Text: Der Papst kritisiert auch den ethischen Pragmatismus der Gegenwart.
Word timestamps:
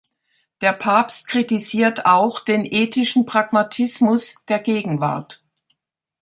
Der 0.61 0.73
Papst 0.73 1.27
kritisiert 1.27 2.07
auch 2.07 2.39
den 2.39 2.65
ethischen 2.65 3.27
Pragmatismus 3.27 4.43
der 4.49 4.57
Gegenwart. 4.57 5.45